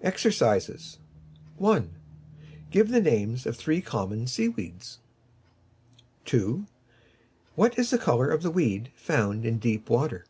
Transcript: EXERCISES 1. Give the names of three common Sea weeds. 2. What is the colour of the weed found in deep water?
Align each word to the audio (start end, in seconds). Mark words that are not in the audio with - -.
EXERCISES 0.00 0.96
1. 1.58 1.90
Give 2.70 2.88
the 2.88 3.02
names 3.02 3.44
of 3.44 3.54
three 3.54 3.82
common 3.82 4.26
Sea 4.26 4.48
weeds. 4.48 4.98
2. 6.24 6.64
What 7.54 7.78
is 7.78 7.90
the 7.90 7.98
colour 7.98 8.30
of 8.30 8.40
the 8.42 8.50
weed 8.50 8.92
found 8.94 9.44
in 9.44 9.58
deep 9.58 9.90
water? 9.90 10.24